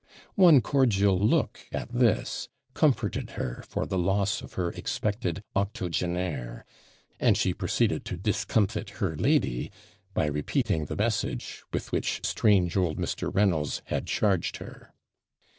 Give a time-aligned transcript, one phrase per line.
[0.33, 6.65] One cordial look at this comforted her for the loss of her expected OCTOGENAIRE;
[7.19, 9.71] and she proceeded to discomfit her lady,
[10.15, 13.31] by repeating the message with which strange old Mr.
[13.31, 14.91] Reynolds had charged her.